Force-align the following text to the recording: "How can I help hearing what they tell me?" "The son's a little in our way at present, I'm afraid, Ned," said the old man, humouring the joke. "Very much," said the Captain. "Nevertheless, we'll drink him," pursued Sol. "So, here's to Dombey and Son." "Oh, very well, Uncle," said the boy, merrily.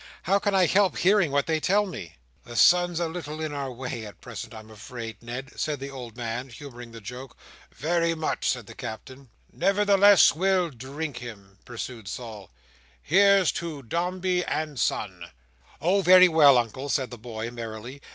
"How 0.23 0.39
can 0.39 0.55
I 0.55 0.65
help 0.65 0.97
hearing 0.97 1.29
what 1.31 1.45
they 1.45 1.59
tell 1.59 1.85
me?" 1.85 2.15
"The 2.43 2.55
son's 2.55 2.99
a 2.99 3.07
little 3.07 3.39
in 3.39 3.53
our 3.53 3.71
way 3.71 4.03
at 4.03 4.19
present, 4.19 4.51
I'm 4.51 4.71
afraid, 4.71 5.21
Ned," 5.21 5.51
said 5.59 5.79
the 5.79 5.91
old 5.91 6.17
man, 6.17 6.49
humouring 6.49 6.91
the 6.91 6.99
joke. 7.01 7.37
"Very 7.71 8.15
much," 8.15 8.49
said 8.49 8.65
the 8.65 8.73
Captain. 8.73 9.29
"Nevertheless, 9.53 10.33
we'll 10.33 10.71
drink 10.71 11.17
him," 11.17 11.59
pursued 11.65 12.07
Sol. 12.07 12.45
"So, 12.47 12.51
here's 13.03 13.51
to 13.51 13.83
Dombey 13.83 14.43
and 14.43 14.79
Son." 14.79 15.27
"Oh, 15.79 16.01
very 16.01 16.27
well, 16.27 16.57
Uncle," 16.57 16.89
said 16.89 17.11
the 17.11 17.19
boy, 17.19 17.51
merrily. 17.51 18.01